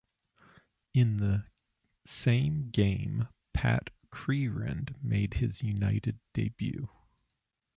[0.95, 1.45] In the
[2.07, 6.89] same game Pat Crerand made his United debut.